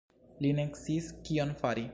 Li 0.45 0.53
ne 0.61 0.65
sciis 0.79 1.13
kion 1.29 1.57
fari. 1.63 1.89